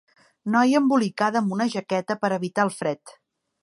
[0.55, 3.19] Noia embolicada amb una jaqueta per evitar el fred.